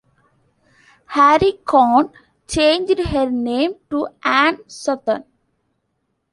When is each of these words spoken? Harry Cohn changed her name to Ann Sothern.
Harry 1.05 1.59
Cohn 1.63 2.09
changed 2.47 2.97
her 2.97 3.29
name 3.29 3.75
to 3.91 4.07
Ann 4.23 4.57
Sothern. 4.67 5.25